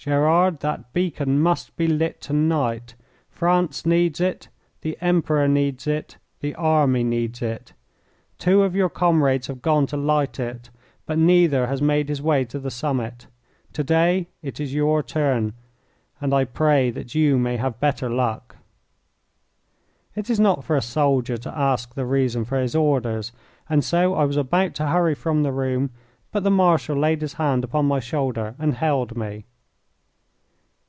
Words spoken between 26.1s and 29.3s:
but the Marshal laid his hand upon my shoulder and held